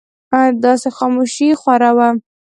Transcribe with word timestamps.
داسې 0.63 0.89
خاموشي 0.97 1.49
خوره 1.61 1.91
وه. 1.97 2.09